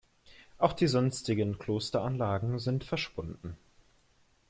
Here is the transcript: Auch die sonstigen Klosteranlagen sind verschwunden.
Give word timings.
Auch 0.57 0.73
die 0.73 0.87
sonstigen 0.87 1.59
Klosteranlagen 1.59 2.57
sind 2.57 2.83
verschwunden. 2.85 3.55